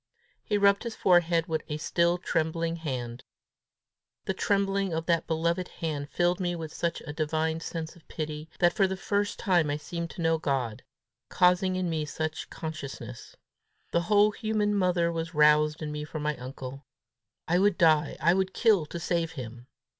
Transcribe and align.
He 0.43 0.57
rubbed 0.57 0.81
his 0.81 0.95
forehead 0.95 1.45
with 1.45 1.61
a 1.69 1.77
still 1.77 2.17
trembling 2.17 2.77
hand. 2.77 3.23
The 4.25 4.33
trembling 4.33 4.93
of 4.95 5.05
that 5.05 5.27
beloved 5.27 5.67
hand 5.67 6.09
filled 6.09 6.39
me 6.39 6.55
with 6.55 6.73
such 6.73 7.01
a 7.01 7.13
divine 7.13 7.59
sense 7.59 7.95
of 7.95 8.07
pity, 8.07 8.49
that 8.57 8.73
for 8.73 8.87
the 8.87 8.97
first 8.97 9.37
time 9.37 9.69
I 9.69 9.77
seemed 9.77 10.09
to 10.09 10.21
know 10.23 10.39
God, 10.39 10.81
causing 11.29 11.75
in 11.75 11.87
me 11.87 12.03
that 12.17 12.47
consciousness! 12.49 13.35
The 13.91 14.01
whole 14.09 14.31
human 14.31 14.73
mother 14.73 15.11
was 15.11 15.35
roused 15.35 15.83
in 15.83 15.91
me 15.91 16.03
for 16.03 16.19
my 16.19 16.35
uncle. 16.37 16.83
I 17.47 17.59
would 17.59 17.77
die, 17.77 18.17
I 18.19 18.33
would 18.33 18.55
kill 18.55 18.87
to 18.87 18.99
save 18.99 19.33
him! 19.33 19.67